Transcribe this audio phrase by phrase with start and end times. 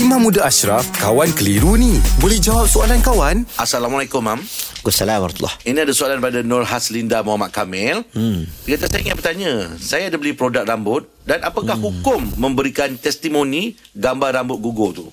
[0.00, 2.00] Imam Muda Ashraf, kawan keliru ni.
[2.24, 3.44] Boleh jawab soalan kawan?
[3.60, 4.40] Assalamualaikum, Mam.
[4.80, 8.00] Assalamualaikum warahmatullahi Ini ada soalan pada Nur Haslinda Muhammad Kamil.
[8.16, 8.48] Hmm.
[8.64, 9.52] Dia kata, saya ingin bertanya.
[9.76, 11.84] Saya ada beli produk rambut dan apakah hmm.
[11.84, 15.12] hukum memberikan testimoni gambar rambut gugur tu?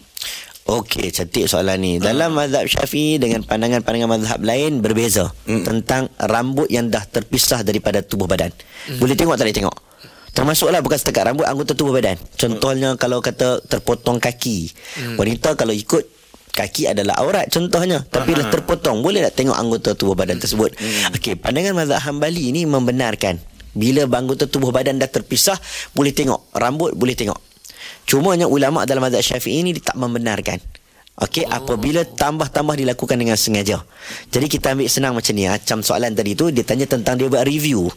[0.71, 1.99] Okey, cantik soalan ni.
[1.99, 5.67] Dalam mazhab Syafi'i dengan pandangan-pandangan mazhab lain berbeza Hmm.
[5.67, 8.55] tentang rambut yang dah terpisah daripada tubuh badan.
[9.03, 9.86] Boleh tengok tak boleh tengok?
[10.37, 12.13] Termasuklah bukan setakat rambut anggota tubuh badan.
[12.37, 14.69] Contohnya kalau kata terpotong kaki.
[15.17, 16.05] Wanita kalau ikut
[16.53, 18.05] kaki adalah aurat contohnya.
[18.05, 20.77] Tapi dah terpotong boleh tak tengok anggota tubuh badan tersebut?
[21.17, 23.41] Okey pandangan mazhab Hambali ni membenarkan.
[23.73, 25.57] Bila anggota tubuh badan dah terpisah
[25.97, 27.41] boleh tengok rambut boleh tengok.
[28.05, 30.61] Cumanya ulama dalam mazhab Syafi'i ini tak membenarkan.
[31.17, 31.57] Okey, oh.
[31.57, 33.81] apabila tambah-tambah dilakukan dengan sengaja.
[34.29, 35.49] Jadi kita ambil senang macam ni.
[35.49, 37.89] Macam soalan tadi tu dia tanya tentang dia buat review.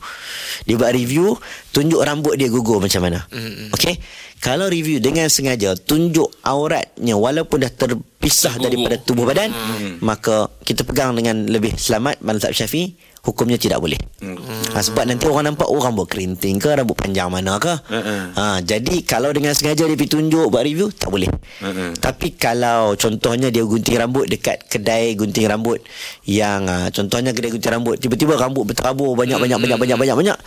[0.64, 1.36] Dia buat review,
[1.68, 3.28] tunjuk rambut dia gugur macam mana.
[3.28, 3.76] Mm-hmm.
[3.76, 3.94] Okey.
[4.40, 8.64] Kalau review dengan sengaja tunjuk auratnya walaupun dah terpisah Tergugur.
[8.64, 10.00] daripada tubuh badan, mm.
[10.00, 14.00] maka kita pegang dengan lebih selamat mazhab Syafi'i hukumnya tidak boleh.
[14.24, 14.36] Hmm.
[14.72, 17.74] Ha, sebab nanti orang nampak oh rambut kerinting ke rambut panjang mana ke.
[17.92, 18.32] Hmm.
[18.32, 21.28] Ha, jadi kalau dengan sengaja dia pergi tunjuk buat review tak boleh.
[21.60, 21.92] Hmm.
[21.96, 25.84] Tapi kalau contohnya dia gunting rambut dekat kedai gunting rambut
[26.24, 30.38] yang ha, contohnya kedai gunting rambut tiba-tiba rambut berterabur banyak banyak banyak banyak banyak banyak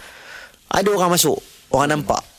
[0.74, 1.38] ada orang masuk
[1.70, 2.33] orang nampak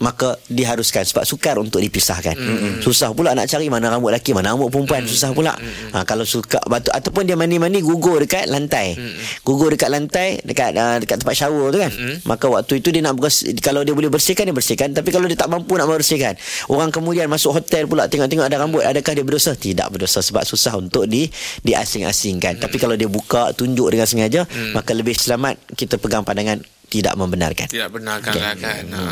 [0.00, 2.32] maka diharuskan sebab sukar untuk dipisahkan.
[2.32, 2.74] Mm-hmm.
[2.80, 5.12] Susah pula nak cari mana rambut lelaki, mana rambut perempuan, mm-hmm.
[5.12, 5.52] susah pula.
[5.52, 5.92] Mm-hmm.
[5.92, 8.96] Ha, kalau suka batu ataupun dia mandi-mandi gugur dekat lantai.
[8.96, 9.44] Mm-hmm.
[9.44, 11.92] Gugur dekat lantai dekat uh, dekat tempat shower tu kan.
[11.92, 12.24] Mm-hmm.
[12.24, 15.36] Maka waktu itu dia nak bers- kalau dia boleh bersihkan dia bersihkan, tapi kalau dia
[15.36, 16.32] tak mampu nak bersihkan,
[16.72, 19.52] orang kemudian masuk hotel pula tengok-tengok ada rambut, adakah dia berdosa?
[19.52, 21.28] Tidak berdosa sebab susah untuk di
[21.60, 22.56] diasing-asingkan.
[22.56, 22.64] Mm-hmm.
[22.64, 24.72] Tapi kalau dia buka tunjuk dengan sengaja, mm-hmm.
[24.72, 27.68] maka lebih selamat kita pegang pandangan tidak membenarkan.
[27.68, 28.56] Tidak benarkan okay.
[28.58, 28.84] kan.
[28.96, 29.02] Ha.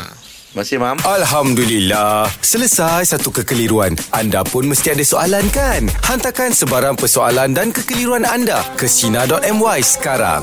[0.57, 0.97] Masih, Mam?
[1.05, 2.25] Alhamdulillah.
[2.41, 3.93] Selesai satu kekeliruan.
[4.09, 5.85] Anda pun mesti ada soalan kan?
[6.09, 10.41] Hantarkan sebarang persoalan dan kekeliruan anda ke Sina.my sekarang.